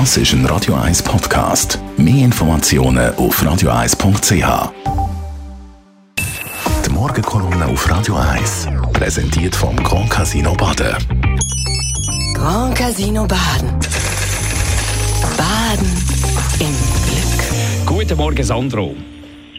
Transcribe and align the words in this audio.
Das 0.00 0.16
ist 0.16 0.32
ein 0.32 0.44
Radio 0.46 0.74
1 0.74 1.04
Podcast. 1.04 1.78
Mehr 1.96 2.24
Informationen 2.24 3.14
auf 3.14 3.40
radio1.ch. 3.40 4.72
Die 6.84 6.90
Morgenkolumne 6.90 7.66
auf 7.66 7.88
Radio 7.88 8.16
1 8.16 8.70
präsentiert 8.92 9.54
vom 9.54 9.76
Grand 9.76 10.10
Casino 10.10 10.52
Baden. 10.54 10.96
Grand 12.34 12.74
Casino 12.74 13.24
Baden. 13.24 13.70
Baden 15.36 15.92
im 16.58 16.74
Glück. 17.06 17.86
Guten 17.86 18.16
Morgen, 18.16 18.42
Sandro. 18.42 18.96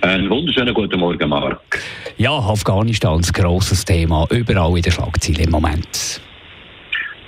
Einen 0.00 0.28
wunderschönen 0.28 0.74
guten 0.74 0.98
Morgen, 0.98 1.28
Marc. 1.28 1.80
Ja, 2.16 2.32
Afghanistan 2.32 3.20
ist 3.20 3.28
ein 3.28 3.44
grosses 3.44 3.84
Thema, 3.84 4.26
überall 4.30 4.76
in 4.76 4.82
der 4.82 4.90
Schlagzeile 4.90 5.44
im 5.44 5.52
Moment. 5.52 6.20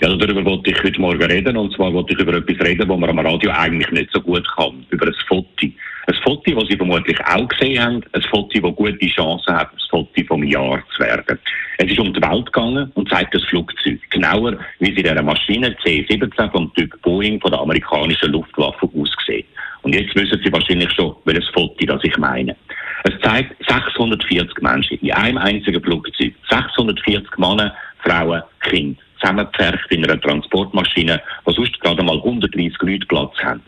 Ja, 0.09 0.16
darüber 0.16 0.43
wollte 0.43 0.70
ich 0.70 0.82
heute 0.82 0.98
Morgen 1.02 1.22
reden. 1.22 1.54
Und 1.59 1.74
zwar 1.74 1.93
wollte 1.93 2.14
ich 2.14 2.18
über 2.18 2.32
etwas 2.32 2.66
reden, 2.66 2.88
was 2.88 2.98
man 2.98 3.11
am 3.11 3.18
Radio 3.18 3.50
eigentlich 3.50 3.91
nicht 3.91 4.10
so 4.10 4.23
gut 4.23 4.42
kann. 4.56 4.87
Über 4.88 5.06
ein 5.06 5.15
Foto. 5.28 5.46
Ein 5.60 6.15
Foto, 6.24 6.55
das 6.55 6.69
Sie 6.70 6.78
vermutlich 6.78 7.19
auch 7.27 7.46
gesehen 7.46 7.84
haben. 7.84 8.02
Ein 8.12 8.23
Foto, 8.23 8.59
das 8.59 8.74
gute 8.74 9.06
Chancen 9.09 9.55
hat, 9.55 9.68
das 9.74 9.87
Foto 9.91 10.24
vom 10.27 10.42
Jahr 10.45 10.82
zu 10.96 11.02
werden. 11.02 11.38
Es 11.77 11.92
ist 11.92 11.98
um 11.98 12.15
die 12.15 12.23
Welt 12.23 12.46
gegangen 12.46 12.91
und 12.95 13.10
zeigt 13.10 13.34
das 13.34 13.45
Flugzeug. 13.51 14.01
Genauer, 14.09 14.56
wie 14.79 14.95
sie 14.96 15.02
dieser 15.02 15.23
Maschine 15.23 15.77
C-17 15.84 16.52
vom 16.52 16.73
Typ 16.73 17.02
Boeing 17.02 17.38
von 17.43 17.51
der 17.51 17.60
amerikanischen 17.60 18.32
Luftwaffe 18.32 18.88
aussieht. 18.98 19.45
Und 19.82 19.95
jetzt 19.95 20.15
wissen 20.16 20.40
Sie 20.43 20.51
wahrscheinlich 20.51 20.90
schon, 20.93 21.16
welches 21.27 21.51
Foto 21.51 21.84
das 21.84 22.02
ich 22.02 22.16
meine. 22.16 22.56
Es 23.04 23.12
zeigt 23.20 23.54
640 23.68 24.62
Menschen 24.62 24.98
in 25.02 25.12
einem 25.12 25.37
einzigen 25.37 25.82
Flugzeug. 25.82 26.32
640 26.48 27.37
Männer, 27.37 27.74
Frauen, 28.02 28.43
Kinder 28.60 29.02
zusammengepfercht 29.20 29.90
in 29.90 30.04
einer 30.04 30.20
Transportmaschine, 30.20 31.20
wo 31.45 31.52
sonst 31.52 31.78
gerade 31.80 32.02
mal 32.02 32.16
130 32.16 32.76
Leute 32.82 33.06
Platz 33.06 33.36
haben. 33.42 33.62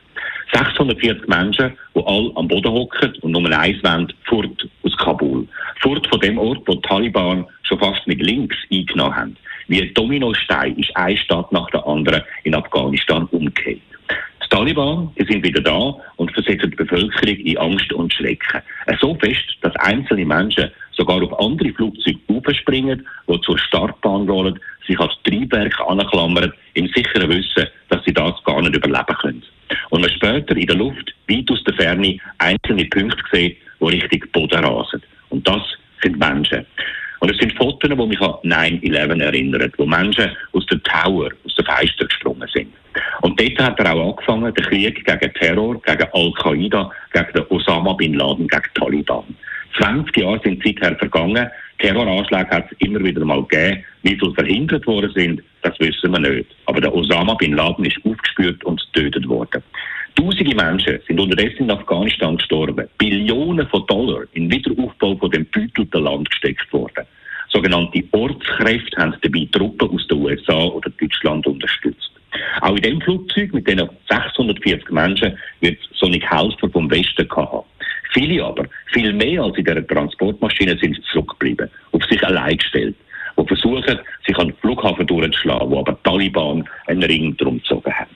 640 0.52 1.28
Menschen, 1.28 1.72
die 1.94 2.02
alle 2.04 2.32
am 2.34 2.48
Boden 2.48 2.72
hocken 2.72 3.14
und 3.20 3.32
nur 3.32 3.50
eins 3.56 3.82
wollen, 3.82 4.12
fort 4.24 4.68
aus 4.82 4.96
Kabul. 4.96 5.46
Fort 5.80 6.06
von 6.08 6.20
dem 6.20 6.38
Ort, 6.38 6.62
wo 6.66 6.74
die 6.74 6.82
Taliban 6.82 7.46
schon 7.62 7.78
fast 7.78 8.06
mit 8.06 8.20
links 8.20 8.56
eingenommen 8.70 9.16
haben. 9.16 9.36
Wie 9.68 9.82
ein 9.82 9.94
Dominostein 9.94 10.76
ist 10.76 10.94
eine 10.96 11.16
Stadt 11.16 11.52
nach 11.52 11.70
der 11.70 11.86
anderen 11.86 12.22
in 12.42 12.54
Afghanistan 12.54 13.26
umgekehrt. 13.30 13.80
Die 14.42 14.48
Taliban 14.48 15.12
die 15.16 15.24
sind 15.26 15.44
wieder 15.44 15.60
da 15.60 15.94
und 16.30 16.44
versetzen 16.44 16.70
die 16.70 16.76
Bevölkerung 16.76 17.36
in 17.36 17.58
Angst 17.58 17.92
und 17.92 18.12
Schrecken. 18.12 18.62
So 19.00 19.14
fest, 19.16 19.56
dass 19.62 19.74
einzelne 19.76 20.24
Menschen 20.24 20.70
sogar 20.92 21.22
auf 21.22 21.40
andere 21.40 21.72
Flugzeuge 21.72 22.18
aufspringen, 22.28 23.06
die 23.28 23.40
zur 23.40 23.58
Startbahn 23.58 24.28
rollen, 24.28 24.58
sich 24.86 24.98
als 24.98 25.12
Triebwerk 25.24 25.78
anklammern, 25.80 26.52
im 26.74 26.86
sicheren 26.88 27.28
Wissen, 27.30 27.66
dass 27.88 28.04
sie 28.04 28.12
das 28.12 28.32
gar 28.44 28.60
nicht 28.60 28.76
überleben 28.76 29.16
können. 29.20 29.42
Und 29.90 30.02
man 30.02 30.10
später 30.10 30.56
in 30.56 30.66
der 30.66 30.76
Luft, 30.76 31.14
weit 31.28 31.50
aus 31.50 31.62
der 31.64 31.74
Ferne, 31.74 32.18
einzelne 32.38 32.84
Punkte 32.86 33.22
sieht, 33.32 33.56
die 33.80 33.86
Richtung 33.86 34.24
Boden 34.32 34.64
rasen. 34.64 35.02
Und 35.30 35.46
das 35.46 35.62
sind 36.02 36.18
Menschen. 36.18 36.66
Und 37.20 37.30
es 37.30 37.38
sind 37.38 37.56
Fotos, 37.56 37.90
die 37.90 38.06
mich 38.06 38.20
an 38.20 38.34
9-11 38.42 39.22
erinnern, 39.22 39.72
wo 39.76 39.86
Menschen 39.86 40.30
aus 40.52 40.66
dem 40.66 40.82
Tower, 40.82 41.30
aus 41.44 41.54
den 41.54 41.66
Fenstern 41.66 42.08
gesprungen 42.08 42.48
sind. 42.52 42.72
Und 43.22 43.40
dort 43.40 43.58
hat 43.58 43.78
er 43.78 43.92
auch 43.94 44.10
angefangen, 44.10 44.54
den 44.54 44.64
Krieg 44.64 45.04
gegen 45.04 45.34
Terror, 45.34 45.80
gegen 45.82 46.08
Al-Qaida, 46.12 46.90
gegen 47.12 47.32
den 47.34 47.46
Osama 47.50 47.92
Bin 47.92 48.14
Laden, 48.14 48.48
gegen 48.48 48.74
Taliban. 48.74 49.24
20 49.78 50.16
Jahre 50.16 50.40
sind 50.42 50.62
seither 50.64 50.96
vergangen. 50.96 51.48
Terroranschläge 51.78 52.50
hat 52.50 52.70
es 52.70 52.78
immer 52.86 53.02
wieder 53.02 53.24
mal 53.24 53.42
gegeben. 53.44 53.84
Wie 54.02 54.18
sie 54.18 54.34
verhindert 54.34 54.86
worden 54.86 55.12
sind, 55.14 55.42
das 55.62 55.78
wissen 55.78 56.12
wir 56.12 56.18
nicht. 56.18 56.46
Aber 56.66 56.80
der 56.80 56.94
Osama 56.94 57.34
Bin 57.34 57.52
Laden 57.52 57.84
ist 57.84 57.98
aufgespürt 58.04 58.64
und 58.64 58.82
getötet 58.92 59.28
worden. 59.28 59.62
Tausende 60.16 60.54
Menschen 60.54 60.98
sind 61.06 61.20
unterdessen 61.20 61.64
in 61.64 61.70
Afghanistan 61.70 62.36
gestorben. 62.36 62.88
Billionen 62.98 63.66
von 63.68 63.86
Dollar 63.86 64.24
in 64.32 64.50
Wiederaufbau 64.50 65.16
von 65.16 65.30
dem 65.30 65.46
beutelten 65.46 66.02
Land 66.02 66.28
gesteckt 66.30 66.72
worden. 66.72 67.06
Sogenannte 67.48 68.02
Ortskräfte 68.12 68.96
haben 68.96 69.14
dabei 69.22 69.48
Truppen 69.52 69.90
aus 69.90 70.06
den 70.08 70.18
USA 70.18 70.64
oder 70.64 70.90
Deutschland 71.00 71.46
unterstützt. 71.46 72.09
Auch 72.60 72.76
in 72.76 72.82
dem 72.82 73.00
Flugzeug 73.00 73.52
mit 73.52 73.68
diesen 73.68 73.88
640 74.08 74.90
Menschen 74.90 75.36
wird 75.60 75.78
Sonic 75.94 76.28
Helfer 76.30 76.68
vom 76.70 76.90
Westen 76.90 77.28
gehabt. 77.28 77.66
Viele 78.12 78.44
aber, 78.44 78.64
viel 78.92 79.12
mehr 79.12 79.42
als 79.42 79.56
in 79.56 79.64
dieser 79.64 79.86
Transportmaschine, 79.86 80.76
sind 80.78 81.00
zurückgeblieben, 81.12 81.70
auf 81.92 82.04
sich 82.04 82.22
allein 82.24 82.56
gestellt, 82.56 82.96
die 83.38 83.46
versuchen, 83.46 83.98
sich 84.26 84.36
an 84.36 84.48
den 84.48 84.56
Flughafen 84.56 85.06
durchzuschlagen, 85.06 85.70
wo 85.70 85.78
aber 85.78 85.92
die 85.92 86.02
Taliban 86.02 86.68
einen 86.86 87.02
Ring 87.04 87.36
drum 87.36 87.58
gezogen 87.58 87.92
haben. 87.92 88.10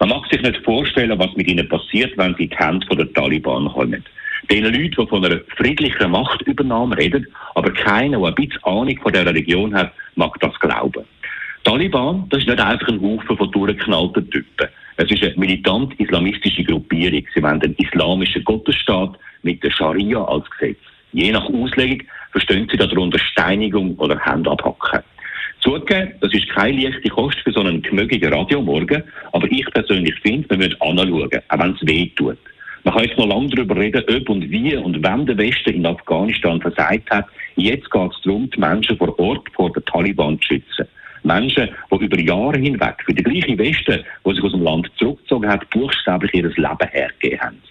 Man 0.00 0.08
mag 0.08 0.26
sich 0.30 0.40
nicht 0.42 0.64
vorstellen, 0.64 1.18
was 1.18 1.34
mit 1.34 1.48
ihnen 1.48 1.68
passiert, 1.68 2.16
wenn 2.16 2.34
sie 2.36 2.44
in 2.44 2.50
die 2.50 2.56
Hände 2.56 2.96
der 2.96 3.12
Taliban 3.12 3.68
kommen. 3.68 4.04
Den 4.50 4.64
Leuten, 4.64 4.90
die 4.90 5.06
von 5.06 5.24
einer 5.24 5.40
friedlichen 5.56 6.10
Machtübernahme 6.10 6.96
reden, 6.96 7.26
aber 7.54 7.72
keiner, 7.72 8.18
der 8.18 8.28
ein 8.28 8.34
bisschen 8.34 8.64
Ahnung 8.64 8.98
von 9.02 9.12
dieser 9.12 9.34
Region 9.34 9.74
hat, 9.74 9.92
mag 10.16 10.38
das 10.40 10.58
glauben. 10.60 11.04
Taliban, 11.64 12.26
das 12.28 12.40
ist 12.40 12.48
nicht 12.48 12.60
einfach 12.60 12.88
ein 12.88 13.00
Haufen 13.00 13.36
von 13.38 13.50
durchgeknallten 13.50 14.30
Typen. 14.30 14.68
Es 14.96 15.10
ist 15.10 15.22
eine 15.22 15.34
militant-islamistische 15.36 16.62
Gruppierung. 16.62 17.24
Sie 17.34 17.42
wollen 17.42 17.62
einen 17.62 17.74
islamischen 17.76 18.44
Gottesstaat 18.44 19.18
mit 19.42 19.64
der 19.64 19.70
Scharia 19.70 20.22
als 20.24 20.44
Gesetz. 20.50 20.78
Je 21.12 21.32
nach 21.32 21.46
Auslegung 21.46 22.06
verstehen 22.32 22.68
sie 22.70 22.76
darunter 22.76 23.18
Steinigung 23.18 23.96
oder 23.96 24.18
Hände 24.18 24.50
abhacken. 24.50 25.00
Zugegeben, 25.60 26.12
das 26.20 26.34
ist 26.34 26.48
keine 26.50 26.82
leichte 26.82 27.08
Kost 27.08 27.38
für 27.38 27.52
so 27.52 27.60
einen 27.60 27.80
gemögigen 27.80 28.32
Radiomorgen, 28.32 29.02
aber 29.32 29.50
ich 29.50 29.64
persönlich 29.72 30.14
finde, 30.20 30.50
wir 30.50 30.58
müssen 30.58 30.80
anschauen, 30.82 31.30
auch 31.48 31.58
wenn 31.58 31.72
es 31.72 31.88
weh 31.88 32.10
tut. 32.14 32.36
Man 32.84 32.92
kann 32.92 33.04
jetzt 33.04 33.16
noch 33.16 33.26
lange 33.26 33.48
darüber 33.48 33.76
reden, 33.76 34.04
ob 34.06 34.28
und 34.28 34.50
wie 34.50 34.76
und 34.76 35.02
wann 35.02 35.24
der 35.24 35.38
Westen 35.38 35.70
in 35.70 35.86
Afghanistan 35.86 36.60
versagt 36.60 37.10
hat. 37.10 37.24
Jetzt 37.56 37.90
geht 37.90 38.12
es 38.12 38.20
darum, 38.22 38.50
die 38.50 38.60
Menschen 38.60 38.98
vor 38.98 39.18
Ort 39.18 39.48
vor 39.54 39.72
den 39.72 39.84
Taliban 39.86 40.38
zu 40.40 40.48
schützen. 40.48 40.86
Menschen, 41.24 41.70
die 41.90 42.04
über 42.04 42.20
Jahre 42.20 42.58
hinweg 42.58 42.96
für 43.04 43.14
die 43.14 43.22
gleiche 43.22 43.58
Westen, 43.58 44.04
die 44.26 44.34
sich 44.34 44.44
aus 44.44 44.52
dem 44.52 44.62
Land 44.62 44.90
zurückgezogen 44.96 45.48
hat, 45.48 45.68
buchstäblich 45.70 46.34
ihr 46.34 46.44
Leben 46.44 46.88
hergegeben 46.90 47.40
haben. 47.40 47.62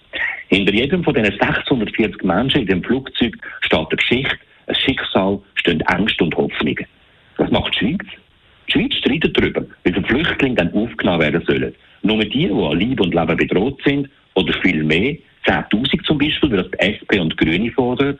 Hinter 0.48 0.72
jedem 0.72 1.02
von 1.02 1.14
diesen 1.14 1.38
640 1.38 2.22
Menschen 2.22 2.60
in 2.62 2.66
dem 2.66 2.84
Flugzeug 2.84 3.36
steht 3.60 3.78
eine 3.78 3.96
Geschichte, 3.96 4.38
ein 4.66 4.74
Schicksal, 4.74 5.40
stehen 5.56 5.80
Ängste 5.80 6.24
und 6.24 6.36
Hoffnungen. 6.36 6.86
Was 7.36 7.50
macht 7.50 7.74
die 7.74 7.78
Schweiz? 7.78 8.06
Die 8.68 8.72
Schweiz 8.72 8.94
streitet 8.94 9.36
darüber, 9.36 9.64
wie 9.84 9.92
viele 9.92 10.06
Flüchtlinge 10.06 10.56
dann 10.56 10.72
aufgenommen 10.72 11.20
werden 11.20 11.42
sollen. 11.46 11.74
Nur 12.02 12.24
die, 12.24 12.46
die 12.46 12.50
an 12.50 12.78
Leib 12.78 13.00
und 13.00 13.14
Leben 13.14 13.36
bedroht 13.36 13.80
sind, 13.84 14.08
oder 14.34 14.52
viel 14.62 14.82
mehr, 14.84 15.16
10.000 15.46 16.04
zum 16.04 16.18
Beispiel, 16.18 16.52
wie 16.52 16.56
das 16.56 16.70
die 16.70 16.78
SP 16.80 17.20
und 17.20 17.32
die 17.32 17.44
Grüne 17.44 17.70
fordern. 17.70 18.18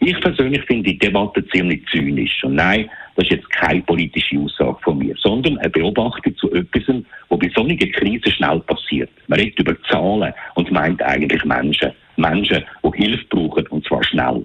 Ich 0.00 0.20
persönlich 0.20 0.62
finde 0.64 0.90
die 0.90 0.98
Debatte 0.98 1.46
ziemlich 1.48 1.84
zynisch. 1.90 2.42
Und 2.44 2.56
nein, 2.56 2.88
das 3.16 3.24
ist 3.24 3.30
jetzt 3.30 3.50
keine 3.50 3.82
politische 3.82 4.38
Aussage 4.38 4.76
von 4.82 4.98
mir, 4.98 5.14
sondern 5.18 5.58
eine 5.58 5.70
Beobachtung 5.70 6.36
zu 6.36 6.52
etwas, 6.52 6.82
was 7.28 7.38
bei 7.38 7.50
solchen 7.54 7.92
Krisen 7.92 8.32
schnell 8.32 8.60
passiert. 8.60 9.10
Man 9.28 9.38
redet 9.38 9.60
über 9.60 9.80
Zahlen 9.88 10.34
und 10.54 10.70
meint 10.72 11.00
eigentlich 11.02 11.44
Menschen. 11.44 11.92
Menschen, 12.16 12.64
die 12.84 13.02
Hilfe 13.02 13.24
brauchen, 13.28 13.66
und 13.68 13.86
zwar 13.86 14.02
schnell. 14.02 14.44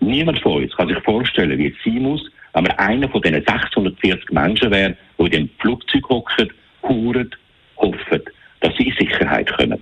Niemand 0.00 0.40
von 0.40 0.62
uns 0.62 0.74
kann 0.76 0.88
sich 0.88 0.98
vorstellen, 1.00 1.58
wie 1.58 1.68
es 1.68 1.74
sein 1.84 2.02
muss, 2.02 2.24
wenn 2.54 2.64
man 2.64 2.72
einer 2.78 3.08
von 3.08 3.22
diesen 3.22 3.44
640 3.44 4.30
Menschen 4.30 4.70
wäre, 4.70 4.96
die 5.18 5.24
in 5.24 5.30
dem 5.30 5.50
Flugzeug 5.58 6.08
hocken, 6.08 6.52
huren, 6.82 7.30
hoffen, 7.76 8.22
dass 8.60 8.76
sie 8.76 8.88
in 8.88 8.96
Sicherheit 8.96 9.52
kommen. 9.52 9.78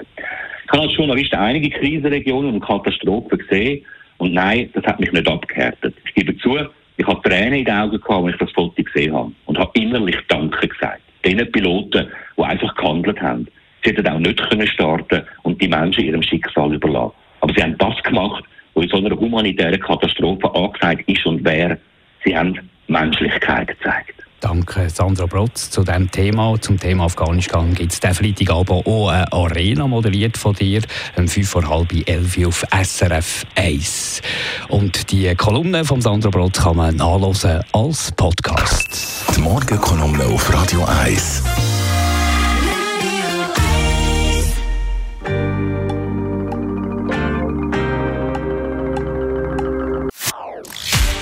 Ich 0.65 0.73
habe 0.73 0.83
als 0.83 0.97
Journalist 0.97 1.33
einige 1.33 1.71
Krisenregionen 1.71 2.55
und 2.55 2.61
Katastrophen 2.61 3.39
gesehen 3.39 3.85
und 4.19 4.35
nein, 4.35 4.69
das 4.75 4.85
hat 4.85 5.01
mich 5.01 5.13
nicht 5.13 5.27
abgehärtet. 5.27 5.95
Ich 6.05 6.15
gebe 6.15 6.37
zu, 6.39 6.59
habe 7.09 7.29
Tränen 7.29 7.55
in 7.55 7.65
den 7.65 7.75
Augen 7.75 8.01
gehabt, 8.01 8.25
als 8.25 8.35
ich 8.35 8.39
das 8.39 8.53
Foto 8.53 8.83
gesehen 8.83 9.15
habe 9.15 9.33
und 9.47 9.59
habe 9.59 9.71
innerlich 9.75 10.17
Danke 10.29 10.69
gesagt. 10.69 11.03
Den 11.25 11.51
Piloten, 11.51 12.09
die 12.37 12.43
einfach 12.43 12.75
gehandelt 12.77 13.21
haben. 13.21 13.49
Sie 13.83 13.91
hätten 13.91 14.07
auch 14.07 14.19
nicht 14.19 14.51
können 14.51 14.67
starten 14.67 15.23
und 15.43 15.61
die 15.61 15.69
Menschen 15.69 16.05
ihrem 16.05 16.23
Schicksal 16.23 16.73
überlassen. 16.73 17.15
Aber 17.41 17.53
sie 17.55 17.63
haben 17.63 17.79
das 17.79 18.03
gemacht, 18.03 18.45
was 18.75 18.85
in 18.85 18.91
so 18.91 18.97
einer 18.99 19.17
humanitären 19.17 19.81
Katastrophe 19.81 20.55
angezeigt 20.55 21.09
ist 21.09 21.27
und 21.27 21.45
wäre. 21.45 21.79
Sie 22.25 22.37
haben 22.37 22.59
Menschlichkeit 22.89 23.69
gezeigt. 23.69 24.18
Danke, 24.41 24.89
Sandra 24.89 25.27
Brotz. 25.27 25.71
Zu 25.71 25.83
diesem 25.83 26.11
Thema, 26.11 26.61
zum 26.61 26.79
Thema 26.79 27.05
Afghanistan, 27.07 27.75
gibt 27.75 27.93
es 27.93 28.01
diesen 28.01 28.15
Freitagabend 28.15 28.87
auch 28.87 29.09
eine 29.09 29.33
Arena 29.33 29.87
moderiert 29.87 30.39
von 30.39 30.55
dir, 30.55 30.83
um 31.17 31.27
5 31.27 31.49
vor 31.49 31.69
halb 31.69 31.93
11 31.93 32.47
auf 32.47 32.65
SRF 32.71 33.45
1. 33.57 34.23
Und 34.69 35.11
die 35.11 35.35
Kolumne 35.35 35.85
von 35.85 36.01
Sandra 36.01 36.31
Brotz 36.31 36.61
kann 36.61 36.77
man 36.77 36.97
nachlesen 36.97 37.63
als 37.73 38.13
Podcast. 38.13 39.25
Die 39.37 39.41
Morgenkolumne 39.41 40.25
auf 40.27 40.53
Radio 40.55 40.85
1. 40.85 41.43